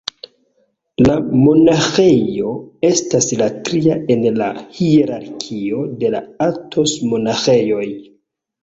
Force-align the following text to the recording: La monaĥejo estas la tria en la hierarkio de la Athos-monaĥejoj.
La 1.07 1.17
monaĥejo 1.41 2.53
estas 2.89 3.29
la 3.43 3.51
tria 3.69 4.01
en 4.17 4.27
la 4.41 4.51
hierarkio 4.81 5.87
de 6.03 6.13
la 6.19 6.25
Athos-monaĥejoj. 6.51 7.89